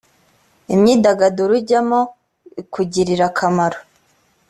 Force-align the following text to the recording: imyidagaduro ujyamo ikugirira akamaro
imyidagaduro 0.73 1.51
ujyamo 1.59 1.99
ikugirira 2.61 3.25
akamaro 3.31 3.79